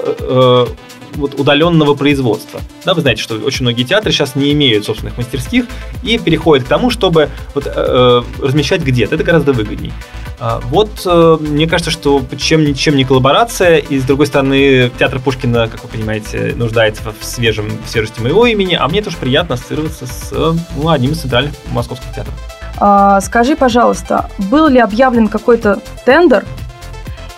[1.18, 2.60] вот удаленного производства.
[2.84, 5.66] Да, вы знаете, что очень многие театры сейчас не имеют собственных мастерских
[6.02, 9.16] и переходят к тому, чтобы вот, э, э размещать где-то.
[9.16, 9.92] Это гораздо выгодней.
[10.40, 15.18] А, вот э, мне кажется, что чем, чем не коллаборация, и с другой стороны, театр
[15.18, 19.56] Пушкина, как вы понимаете, нуждается в, свежем, в свежести моего имени, а мне тоже приятно
[19.56, 20.32] ассоциироваться с
[20.76, 22.34] ну, одним из центральных московских театров.
[22.78, 26.44] А, скажи, пожалуйста, был ли объявлен какой-то тендер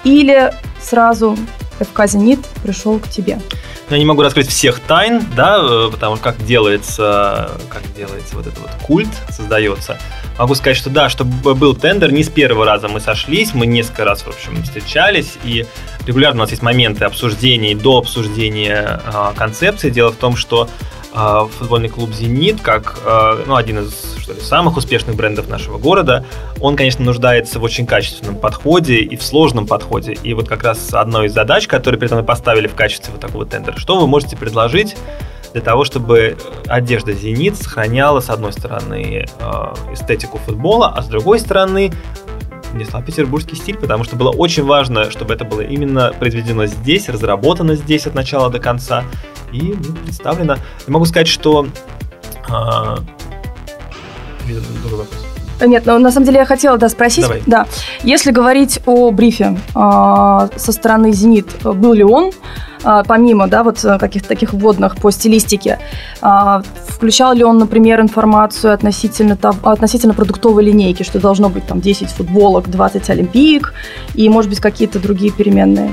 [0.05, 1.37] или сразу
[1.81, 3.41] ФК «Зенит» пришел к тебе?
[3.89, 8.59] Я не могу раскрыть всех тайн, да, э, потому как делается, как делается вот этот
[8.61, 9.99] вот культ, создается.
[10.39, 14.05] Могу сказать, что да, что был тендер, не с первого раза мы сошлись, мы несколько
[14.05, 15.67] раз, в общем, встречались, и
[16.07, 19.91] регулярно у нас есть моменты обсуждений до обсуждения э, концепции.
[19.91, 20.69] Дело в том, что
[21.13, 26.25] футбольный клуб «Зенит», как э, ну, один из что ли, самых успешных брендов нашего города,
[26.61, 30.13] он, конечно, нуждается в очень качественном подходе и в сложном подходе.
[30.13, 33.45] И вот как раз одной из задач, которые перед нами поставили в качестве вот такого
[33.45, 34.97] тендера, что вы можете предложить
[35.53, 36.37] для того, чтобы
[36.69, 41.93] одежда «Зенит» сохраняла, с одной стороны, э, эстетику футбола, а с другой стороны,
[42.73, 47.75] несла петербургский стиль, потому что было очень важно, чтобы это было именно произведено здесь, разработано
[47.75, 49.05] здесь от начала до конца
[49.53, 50.57] и ну, представлено.
[50.87, 51.67] Я могу сказать, что
[54.83, 55.31] другой вопрос?
[55.67, 57.23] Нет, ну, на самом деле я хотела да, спросить.
[57.25, 57.43] Давай.
[57.47, 57.67] Да.
[58.03, 62.31] Если говорить о брифе э, со стороны «Зенит», был ли он,
[62.83, 65.79] э, помимо да, вот э, каких-то таких вводных по стилистике,
[66.23, 71.81] э, включал ли он, например, информацию относительно, того, относительно продуктовой линейки, что должно быть там
[71.81, 73.75] 10 футболок, 20 олимпиек
[74.15, 75.91] и, может быть, какие-то другие переменные?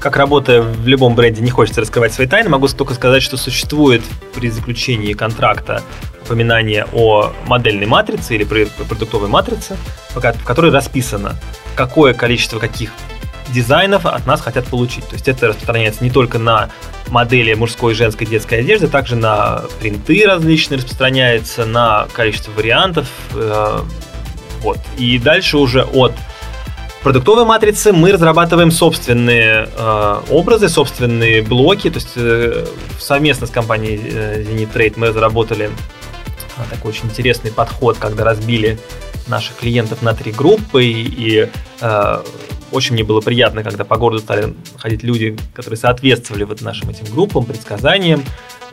[0.00, 4.02] Как работая в любом бренде, не хочется раскрывать свои тайны, могу только сказать, что существует
[4.34, 5.82] при заключении контракта
[6.22, 9.76] упоминание о модельной матрице или продуктовой матрице,
[10.14, 11.36] в которой расписано,
[11.74, 12.92] какое количество каких
[13.52, 15.06] дизайнов от нас хотят получить.
[15.06, 16.70] То есть это распространяется не только на
[17.08, 23.08] модели мужской, женской, детской одежды, также на принты различные распространяется, на количество вариантов.
[23.34, 23.80] Э,
[24.62, 24.78] вот.
[24.96, 26.12] И дальше уже от
[27.02, 31.90] продуктовой матрицы мы разрабатываем собственные э, образы, собственные блоки.
[31.90, 32.66] То есть э,
[32.98, 38.78] совместно с компанией э, Zenit Trade мы разработали э, такой очень интересный подход, когда разбили
[39.26, 41.48] наших клиентов на три группы и, и
[41.80, 42.22] э,
[42.72, 47.06] очень мне было приятно, когда по городу стали ходить люди, которые соответствовали вот нашим этим
[47.12, 48.22] группам, предсказаниям.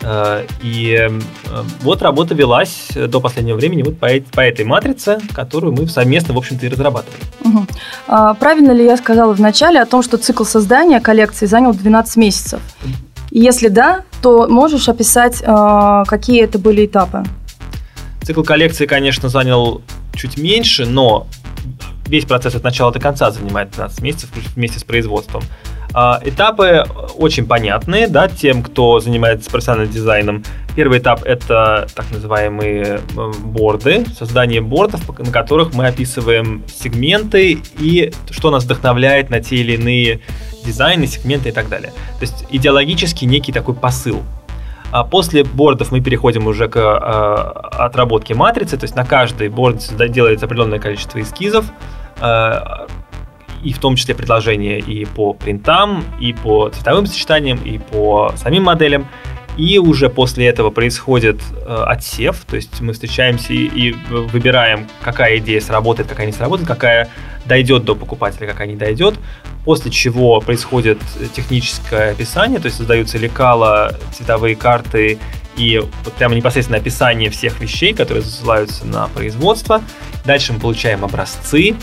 [0.01, 5.73] Э, и э, вот работа велась до последнего времени вот по, по этой матрице, которую
[5.73, 7.21] мы совместно, в общем-то, и разрабатывали.
[7.43, 7.65] Угу.
[8.07, 12.17] А, правильно ли я сказала в начале о том, что цикл создания коллекции занял 12
[12.17, 12.61] месяцев?
[13.31, 17.23] И если да, то можешь описать, а, какие это были этапы?
[18.23, 19.81] Цикл коллекции, конечно, занял
[20.13, 21.27] чуть меньше, но
[22.07, 25.43] весь процесс от начала до конца занимает 15 месяцев вместе с производством.
[25.93, 30.43] А, этапы очень понятные, да, тем, кто занимается профессиональным дизайном.
[30.75, 32.99] Первый этап– это так называемые
[33.43, 39.73] борды, создание бордов, на которых мы описываем сегменты и что нас вдохновляет на те или
[39.73, 40.19] иные
[40.65, 41.91] дизайны, сегменты и так далее.
[42.19, 44.21] То есть идеологически некий такой посыл.
[44.91, 46.81] А после бордов мы переходим уже к э,
[47.77, 51.65] отработке матрицы, то есть на каждый борд делается определенное количество эскизов,
[52.21, 52.53] э,
[53.63, 58.63] и в том числе предложения и по принтам, и по цветовым сочетаниям, и по самим
[58.63, 59.07] моделям.
[59.57, 65.37] И уже после этого происходит э, отсев, то есть мы встречаемся и, и выбираем, какая
[65.37, 67.09] идея сработает, какая не сработает, какая
[67.45, 69.15] дойдет до покупателя, какая не дойдет.
[69.65, 70.99] После чего происходит
[71.35, 75.17] техническое описание, то есть создаются лекала, цветовые карты
[75.57, 79.81] и вот прямо непосредственно описание всех вещей, которые засылаются на производство.
[80.23, 81.75] Дальше мы получаем образцы,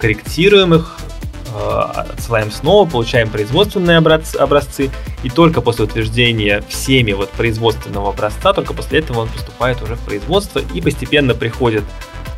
[0.00, 0.98] корректируем их,
[1.52, 4.90] отсылаем снова, получаем производственные образцы,
[5.22, 10.00] и только после утверждения всеми вот производственного образца, только после этого он поступает уже в
[10.00, 11.84] производство и постепенно приходит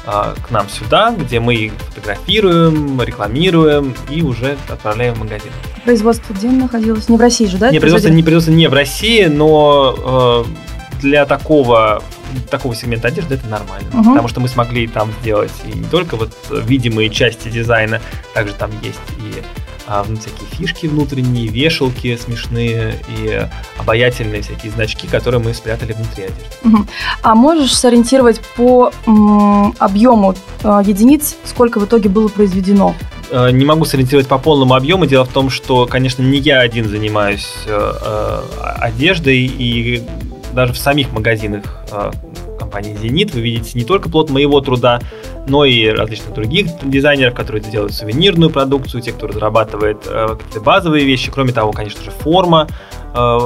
[0.07, 5.53] э, к нам сюда, где мы их фотографируем, рекламируем и уже отправляем в магазин.
[5.85, 7.09] Производство где находилось?
[7.09, 7.71] Не в России же, да?
[7.71, 10.72] Не, производство не, производство не в России, но э,
[11.03, 12.03] для такого
[12.51, 13.89] такого сегмента одежды это нормально.
[13.93, 14.11] Угу.
[14.11, 18.01] Потому что мы смогли там сделать и не только вот видимые части дизайна,
[18.33, 19.43] также там есть и
[19.87, 23.47] а, всякие фишки внутренние, вешалки смешные и
[23.79, 26.45] обаятельные всякие значки, которые мы спрятали внутри одежды.
[26.65, 26.87] Угу.
[27.23, 32.95] А можешь сориентировать по м, объему э, единиц, сколько в итоге было произведено?
[33.31, 35.07] Э, не могу сориентировать по полному объему.
[35.07, 38.41] Дело в том, что, конечно, не я один занимаюсь э, э
[38.79, 40.03] одеждой, и
[40.53, 42.11] даже в самих магазинах э,
[42.73, 45.01] компании Зенит вы видите не только плод моего труда,
[45.47, 51.05] но и различных других дизайнеров, которые делают сувенирную продукцию, те, кто разрабатывает э, какие-то базовые
[51.05, 51.31] вещи.
[51.31, 52.69] Кроме того, конечно же, форма,
[53.15, 53.39] э,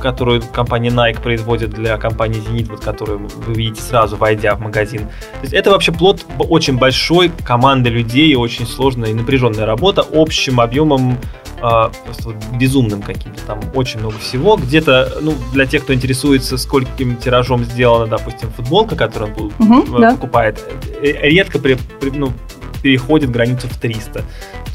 [0.00, 5.00] которую компания Nike производит для компании Зенит, вот которую вы видите сразу, войдя в магазин.
[5.00, 10.60] То есть это вообще плод очень большой команды людей, очень сложная и напряженная работа общим
[10.60, 11.18] объемом
[11.60, 13.42] а, просто безумным каким-то.
[13.46, 14.56] Там очень много всего.
[14.56, 20.64] Где-то, ну, для тех, кто интересуется, скольким тиражом сделана, допустим, футболка, которую он угу, покупает,
[20.84, 21.06] да.
[21.06, 22.32] Э, редко при, при, ну,
[22.82, 24.24] переходит границу в 300.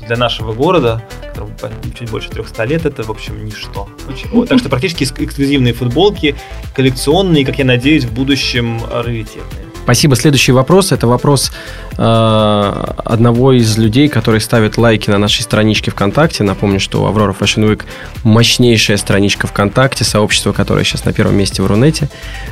[0.08, 1.54] Для нашего города, которому
[1.98, 3.88] чуть больше 300 лет, это, в общем, ничто.
[4.10, 6.36] Очень, так что практически эксклюзивные футболки,
[6.76, 9.73] коллекционные, как я надеюсь, в будущем раритетные.
[9.84, 10.16] Спасибо.
[10.16, 10.94] Следующий вопрос.
[10.94, 11.52] Это вопрос
[11.98, 16.44] э, одного из людей, который ставит лайки на нашей страничке ВКонтакте.
[16.44, 17.84] Напомню, что Аврора Fashion Week
[18.24, 22.08] мощнейшая страничка ВКонтакте, сообщество, которое сейчас на первом месте в Рунете.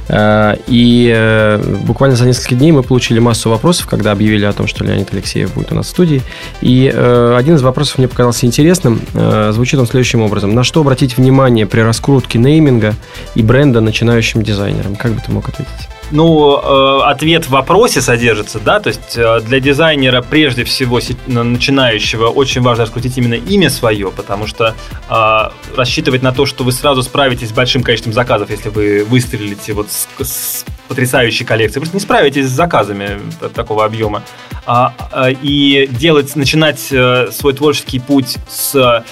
[0.10, 4.68] Э, и э, буквально за несколько дней мы получили массу вопросов, когда объявили о том,
[4.68, 6.22] что Леонид Алексеев будет у нас в студии.
[6.60, 9.00] И э, один из вопросов мне показался интересным.
[9.14, 10.54] Э, звучит он следующим образом.
[10.54, 12.94] На что обратить внимание при раскрутке нейминга
[13.36, 14.98] и бренда начинающим дизайнерам?
[14.98, 15.88] Как бы ты мог ответить?
[16.12, 22.28] Ну, э, ответ в вопросе содержится, да, то есть э, для дизайнера прежде всего начинающего
[22.28, 24.76] очень важно раскрутить именно имя свое, потому что
[25.10, 29.72] э, рассчитывать на то, что вы сразу справитесь с большим количеством заказов, если вы выстрелите
[29.72, 33.22] вот с, с потрясающей коллекцией, просто не справитесь с заказами
[33.54, 34.24] такого объема.
[34.66, 34.94] А,
[35.42, 39.04] и делать, начинать свой творческий путь с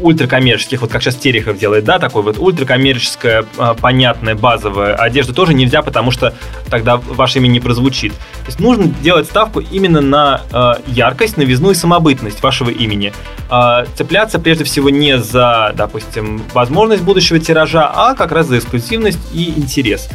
[0.00, 5.54] ультракоммерческих, вот как сейчас Терехов делает, да, такой вот ультракоммерческая, а, понятная, базовая одежда тоже
[5.54, 6.34] нельзя, потому что
[6.70, 8.12] тогда ваше имя не прозвучит.
[8.12, 13.12] То есть нужно делать ставку именно на э, яркость, новизну и самобытность вашего имени.
[13.50, 19.18] Э, цепляться прежде всего не за, допустим, возможность будущего тиража, а как раз за эксклюзивность
[19.32, 20.08] и интерес.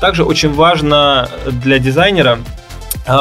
[0.00, 2.38] Также очень важно для дизайнера а,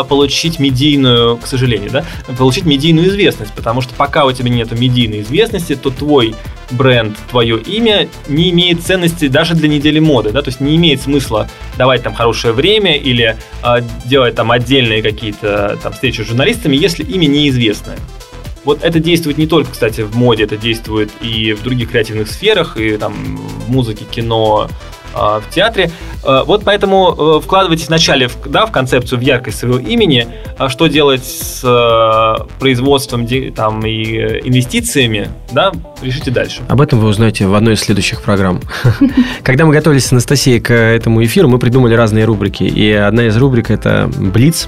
[0.07, 2.05] получить медийную, к сожалению, да,
[2.37, 6.35] получить медийную известность, потому что пока у тебя нет медийной известности, то твой
[6.71, 11.01] бренд, твое имя не имеет ценности даже для недели моды, да, то есть не имеет
[11.01, 16.75] смысла давать там хорошее время или э, делать там отдельные какие-то там встречи с журналистами,
[16.75, 17.97] если имя неизвестное.
[18.65, 22.75] Вот это действует не только, кстати, в моде, это действует и в других креативных сферах,
[22.75, 24.69] и там в музыке, кино, а,
[25.17, 25.91] в театре.
[26.27, 30.27] А, вот поэтому э, вкладывайтесь вначале в, да, в концепцию, в яркость своего имени,
[30.57, 33.25] а что делать с э, производством
[33.55, 36.61] там, и инвестициями, да, решите дальше.
[36.67, 38.59] Об этом вы узнаете в одной из следующих программ.
[39.43, 42.63] Когда мы готовились с Анастасией к этому эфиру, мы придумали разные рубрики.
[42.63, 44.67] И одна из рубрик– это «Блиц»,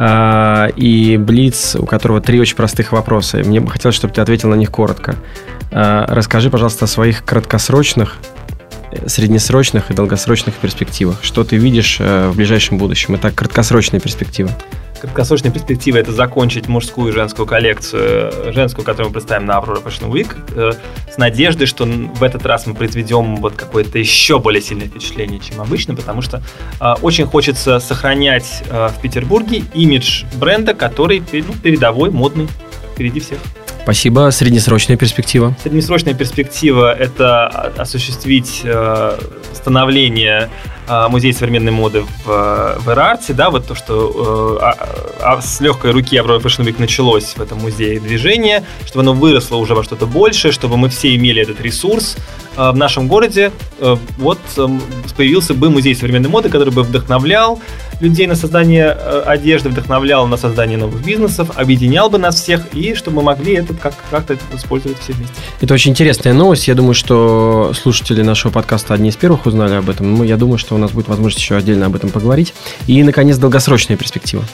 [0.00, 3.38] и Блиц, у которого три очень простых вопроса.
[3.38, 5.16] Мне бы хотелось, чтобы ты ответил на них коротко.
[5.72, 8.16] Расскажи, пожалуйста, о своих краткосрочных
[9.06, 11.18] среднесрочных и долгосрочных перспективах?
[11.22, 13.14] Что ты видишь э, в ближайшем будущем?
[13.14, 14.50] Это краткосрочные перспективы.
[15.00, 20.10] Краткосрочная перспектива– это закончить мужскую и женскую коллекцию, женскую, которую мы представим на Aurora Fashion
[20.10, 20.72] Week, э,
[21.12, 25.60] с надеждой, что в этот раз мы произведем вот какое-то еще более сильное впечатление, чем
[25.60, 26.42] обычно, потому что
[26.80, 32.48] э, очень хочется сохранять в Петербурге имидж бренда, который ну, передовой, модный,
[32.94, 33.38] впереди всех.
[33.88, 34.28] Спасибо.
[34.30, 35.54] Среднесрочная перспектива?
[35.62, 37.46] Среднесрочная перспектива– это
[37.78, 39.18] осуществить э,
[39.54, 40.50] становление
[40.86, 45.62] э, Музея современной моды в, в Эрарте, да, вот то, что э, а, а с
[45.62, 49.82] легкой руки Аврора Fashion Week началось в этом музее движение, чтобы оно выросло уже во
[49.82, 52.18] что-то большее, чтобы мы все имели этот ресурс
[52.58, 53.52] э, в нашем городе.
[53.78, 54.68] Э, вот э,
[55.16, 57.58] появился бы музей современной моды, который бы вдохновлял
[58.00, 62.94] людей на создание э, одежды, вдохновлял на создание новых бизнесов, объединял бы нас всех, и
[62.94, 65.34] чтобы мы могли это как- как-то использовать все вместе.
[65.60, 66.68] Это очень интересная новость.
[66.68, 70.14] Я думаю, что слушатели нашего подкаста одни из первых узнали об этом.
[70.14, 72.54] Но я думаю, что у нас будет возможность еще отдельно об этом поговорить.
[72.86, 74.44] И, наконец, долгосрочная перспектива.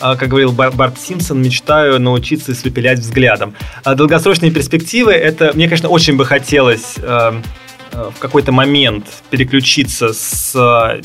[0.00, 3.54] А, как говорил Барт Симпсон, мечтаю научиться слепелять взглядом.
[3.84, 7.42] А долгосрочные перспективы, это, мне, конечно, очень бы хотелось эм,
[7.92, 11.00] в какой-то момент переключиться с э,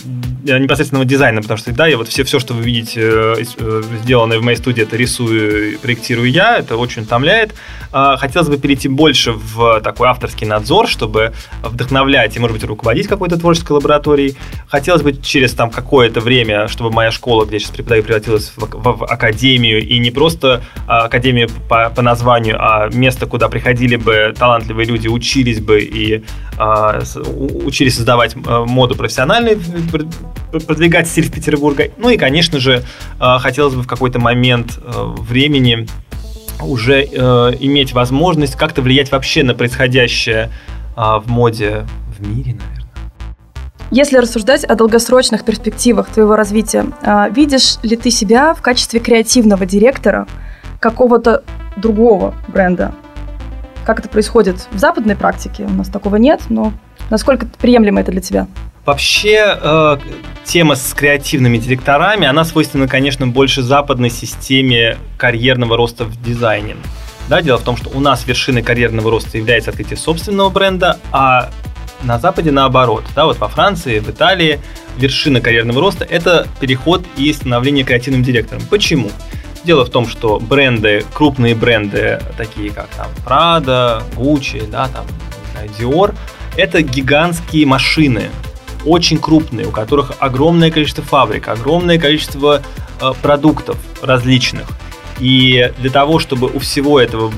[0.59, 4.43] непосредственного дизайна, потому что, да, я вот все, все, что вы видите, э, сделанное в
[4.43, 7.53] моей студии, это рисую, проектирую я, это очень утомляет.
[7.91, 13.07] А, хотелось бы перейти больше в такой авторский надзор, чтобы вдохновлять и, может быть, руководить
[13.07, 14.37] какой-то творческой лабораторией.
[14.67, 18.59] Хотелось бы через там какое-то время, чтобы моя школа, где я сейчас преподаю, превратилась в,
[18.59, 23.97] в, в академию, и не просто а, академию по, по названию, а место, куда приходили
[23.97, 26.23] бы талантливые люди, учились бы и
[26.57, 26.76] а,
[27.63, 29.59] учились создавать а, моду профессиональную,
[30.65, 31.91] продвигать стиль в Петербурге.
[31.97, 32.83] Ну и, конечно же,
[33.19, 35.87] а, хотелось бы в какой-то момент времени
[36.61, 40.49] уже иметь возможность как-то влиять вообще на происходящее
[40.95, 41.85] в моде
[42.17, 42.87] в мире, наверное.
[43.91, 46.87] Если рассуждать о долгосрочных перспективах твоего развития,
[47.31, 50.27] видишь ли ты себя в качестве креативного директора
[50.79, 51.43] какого-то
[51.75, 52.95] другого бренда?
[53.87, 55.63] Как это происходит в западной практике?
[55.63, 56.73] У нас такого нет, но
[57.09, 58.47] насколько приемлемо это для тебя?
[58.85, 59.97] Вообще, э,
[60.43, 66.75] тема с креативными директорами, она свойственна, конечно, больше западной системе карьерного роста в дизайне.
[67.29, 71.49] Да, дело в том, что у нас вершиной карьерного роста является открытие собственного бренда, а
[72.03, 73.05] на Западе наоборот.
[73.15, 74.59] Да, вот во Франции, в Италии
[74.97, 78.63] вершина карьерного роста– это переход и становление креативным директором.
[78.69, 79.11] Почему?
[79.67, 85.05] Дело в том, что бренды, крупные бренды, такие как там Prada, Gucci, да, там,
[85.77, 86.15] Dior,
[86.55, 88.29] это гигантские машины,
[88.85, 92.61] очень крупные, у которых огромное количество фабрик, огромное количество
[93.01, 94.69] э, продуктов различных.
[95.19, 97.33] И для того, чтобы у всего этого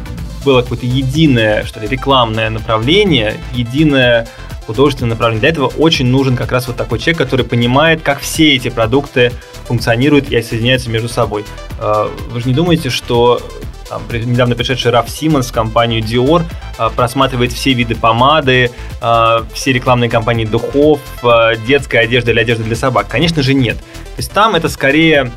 [0.45, 4.27] было какое-то единое, что ли, рекламное направление, единое
[4.69, 5.39] художественное направление.
[5.39, 9.31] Для этого очень нужен как раз вот такой человек, который понимает, как все эти продукты
[9.65, 11.43] функционируют и соединяются между собой.
[11.79, 13.41] Э, вы же не думаете, что
[13.89, 16.43] там, недавно пришедший Раф Симмонс в компанию Dior
[16.77, 18.69] а, просматривает все виды помады,
[19.01, 23.07] э, все рекламные кампании духов, э, детская одежда или одежда для собак.
[23.07, 23.77] Конечно же, нет.
[23.77, 25.31] То есть там это скорее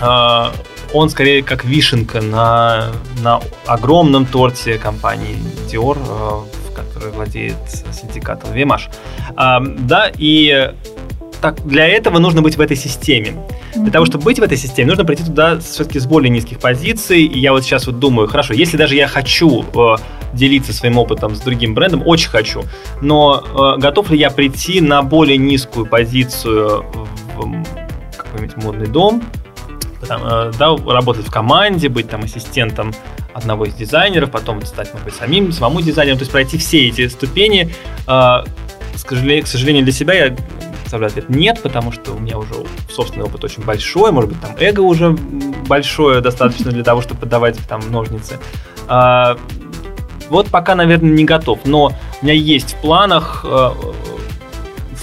[0.00, 0.44] э,
[0.94, 2.92] он скорее как вишенка на,
[3.22, 5.36] на огромном торте компании
[5.70, 6.46] Dior,
[7.04, 7.56] э, которая владеет
[7.92, 8.88] синдикатом Вимаш.
[9.36, 10.72] Э, да, и
[11.40, 13.34] так, для этого нужно быть в этой системе.
[13.74, 17.24] Для того, чтобы быть в этой системе, нужно прийти туда все-таки с более низких позиций.
[17.24, 19.96] И я вот сейчас вот думаю, хорошо, если даже я хочу э,
[20.32, 22.62] делиться своим опытом с другим брендом, очень хочу,
[23.02, 23.44] но
[23.76, 26.84] э, готов ли я прийти на более низкую позицию
[27.36, 27.64] в
[28.16, 29.22] какой-нибудь модный дом,
[30.08, 32.92] там, э, да, работать в команде, быть там ассистентом
[33.34, 37.08] одного из дизайнеров, потом стать, может быть, самим, самому дизайнером, то есть пройти все эти
[37.08, 37.74] ступени.
[38.06, 38.44] Э,
[38.94, 40.36] к сожалению, для себя я
[40.80, 42.54] представляю ответ нет, потому что у меня уже
[42.88, 45.10] собственный опыт очень большой, может быть, там эго уже
[45.66, 48.38] большое достаточно для того, чтобы подавать там ножницы.
[48.86, 49.36] А,
[50.28, 53.70] вот пока, наверное, не готов, но у меня есть в планах э,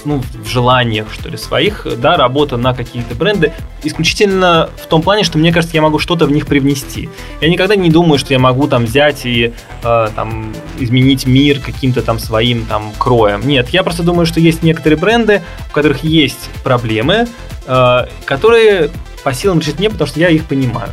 [0.06, 5.24] ну, в желаниях, что ли, своих, да, работа на какие-то бренды, исключительно в том плане,
[5.24, 7.10] что мне кажется, я могу что-то в них привнести.
[7.42, 12.02] Я никогда не думаю, что я могу там взять и э, там изменить мир каким-то
[12.02, 13.48] там своим там кроем.
[13.48, 17.28] Нет, я просто думаю, что есть некоторые бренды, у которых есть проблемы,
[17.68, 18.90] э, которые
[19.24, 20.90] по силам решить мне, потому что я их понимаю.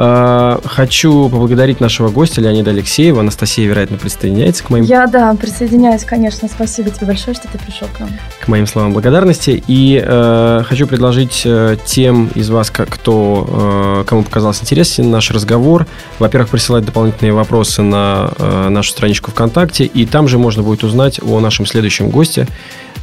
[0.00, 3.20] А, хочу поблагодарить нашего гостя Леонида Алексеева.
[3.20, 4.84] Анастасия, вероятно, присоотвиняется к моим...
[4.84, 6.46] Я, да, присоединяюсь, конечно.
[6.46, 8.10] Спасибо тебе большое, что ты пришел к нам.
[8.40, 9.62] К моим словам благодарности.
[9.66, 15.88] И э, хочу предложить э, тем из вас, кто, э, кому показался интересен наш разговор,
[16.20, 21.20] во-первых, присылать дополнительные вопросы на э, нашу страничку ВКонтакте, и там же можно будет узнать
[21.20, 22.46] о нашем следующем госте,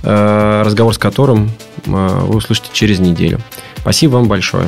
[0.02, 1.52] э, разговор с которым
[1.86, 3.42] э, вы услышите через неделю.
[3.82, 4.68] Спасибо вам большое.